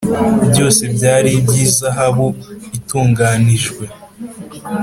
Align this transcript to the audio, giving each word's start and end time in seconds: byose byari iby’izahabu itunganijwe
byose 0.49 0.81
byari 0.95 1.29
iby’izahabu 1.39 2.27
itunganijwe 2.77 3.85